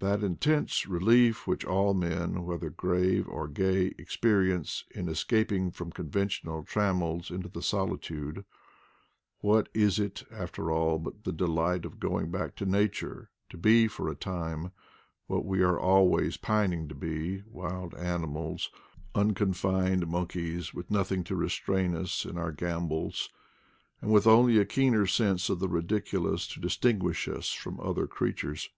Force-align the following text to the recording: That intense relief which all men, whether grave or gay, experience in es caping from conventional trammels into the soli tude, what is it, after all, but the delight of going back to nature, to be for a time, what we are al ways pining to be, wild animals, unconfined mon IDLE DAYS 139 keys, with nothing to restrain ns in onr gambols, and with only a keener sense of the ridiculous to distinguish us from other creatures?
That 0.00 0.22
intense 0.22 0.86
relief 0.86 1.46
which 1.46 1.64
all 1.64 1.94
men, 1.94 2.44
whether 2.44 2.68
grave 2.68 3.26
or 3.26 3.48
gay, 3.48 3.94
experience 3.96 4.84
in 4.90 5.08
es 5.08 5.24
caping 5.24 5.72
from 5.72 5.90
conventional 5.90 6.64
trammels 6.64 7.30
into 7.30 7.48
the 7.48 7.62
soli 7.62 7.96
tude, 7.96 8.44
what 9.38 9.70
is 9.72 9.98
it, 9.98 10.22
after 10.30 10.70
all, 10.70 10.98
but 10.98 11.24
the 11.24 11.32
delight 11.32 11.86
of 11.86 11.98
going 11.98 12.30
back 12.30 12.56
to 12.56 12.66
nature, 12.66 13.30
to 13.48 13.56
be 13.56 13.88
for 13.88 14.10
a 14.10 14.14
time, 14.14 14.72
what 15.28 15.46
we 15.46 15.62
are 15.62 15.80
al 15.80 16.06
ways 16.08 16.36
pining 16.36 16.86
to 16.88 16.94
be, 16.94 17.42
wild 17.46 17.94
animals, 17.94 18.68
unconfined 19.14 20.06
mon 20.06 20.24
IDLE 20.24 20.26
DAYS 20.26 20.26
139 20.26 20.26
keys, 20.26 20.74
with 20.74 20.90
nothing 20.90 21.24
to 21.24 21.34
restrain 21.34 21.98
ns 21.98 22.26
in 22.26 22.34
onr 22.34 22.54
gambols, 22.54 23.30
and 24.02 24.12
with 24.12 24.26
only 24.26 24.58
a 24.58 24.66
keener 24.66 25.06
sense 25.06 25.48
of 25.48 25.58
the 25.58 25.70
ridiculous 25.70 26.46
to 26.48 26.60
distinguish 26.60 27.26
us 27.26 27.50
from 27.52 27.80
other 27.80 28.06
creatures? 28.06 28.68